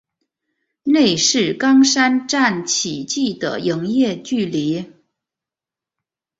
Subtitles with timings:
[0.81, 4.91] 内是冈山站起计的营业距离。